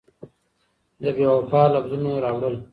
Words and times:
د 1.01 1.03
بېوفا 1.15 1.63
لفظونه 1.73 2.11
راوړل 2.23 2.55